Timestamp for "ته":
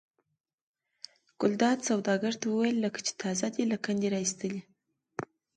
2.41-2.45